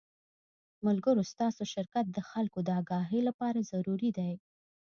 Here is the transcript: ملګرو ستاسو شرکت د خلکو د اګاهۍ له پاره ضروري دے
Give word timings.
ملګرو 0.85 1.23
ستاسو 1.31 1.61
شرکت 1.73 2.05
د 2.11 2.17
خلکو 2.31 2.59
د 2.63 2.69
اګاهۍ 2.81 3.19
له 3.27 3.33
پاره 3.39 3.61
ضروري 3.71 4.09
دے 4.17 4.31